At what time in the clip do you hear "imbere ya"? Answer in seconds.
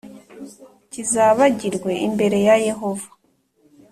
2.07-2.55